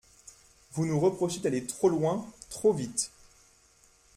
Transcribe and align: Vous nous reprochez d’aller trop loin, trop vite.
Vous 0.71 0.87
nous 0.87 0.99
reprochez 0.99 1.41
d’aller 1.41 1.63
trop 1.67 1.87
loin, 1.87 2.25
trop 2.49 2.73
vite. 2.73 3.11